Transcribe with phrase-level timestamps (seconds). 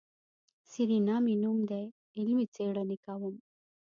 [0.69, 1.85] سېرېنا مې نوم دی
[2.17, 3.35] علمي څېړنې کوم.